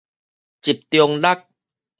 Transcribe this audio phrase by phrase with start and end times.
[0.61, 1.27] 集中力